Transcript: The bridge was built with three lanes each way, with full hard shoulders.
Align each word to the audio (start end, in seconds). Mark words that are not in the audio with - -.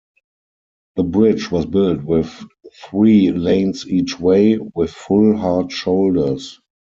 The 0.95 1.03
bridge 1.03 1.51
was 1.51 1.67
built 1.67 2.01
with 2.01 2.43
three 2.85 3.29
lanes 3.31 3.85
each 3.87 4.19
way, 4.19 4.57
with 4.57 4.89
full 4.89 5.37
hard 5.37 5.71
shoulders. 5.71 6.59